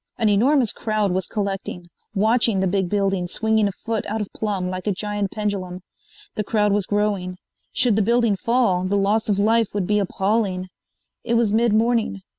[0.17, 4.67] An enormous crowd was collecting, watching the big building swinging a foot out of plumb
[4.67, 5.81] like a giant pendulum.
[6.33, 7.37] The crowd was growing.
[7.71, 10.69] Should the building fall the loss of life would be appalling.
[11.23, 12.23] It was mid morning.